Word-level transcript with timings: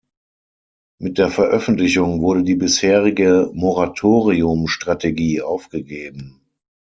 Mit 0.97 1.19
der 1.19 1.29
Veröffentlichung 1.29 2.21
wurde 2.23 2.41
die 2.43 2.55
bisherige 2.55 3.51
„Moratorium“-Strategie 3.53 5.43
aufgegeben. 5.43 6.41